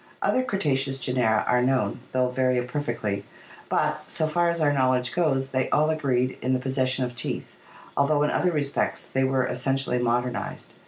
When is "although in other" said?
7.95-8.51